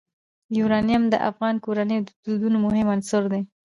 [0.59, 3.41] یورانیم د افغان کورنیو د دودونو مهم عنصر دی.